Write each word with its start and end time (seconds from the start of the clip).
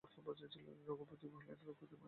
রঘুপতি 0.03 0.47
কহিলেন, 0.55 0.77
তোমার 0.87 1.07
প্রতি 1.09 1.25
মায়ের 1.27 1.51
আদেশ 1.53 1.67
আছে। 1.75 1.95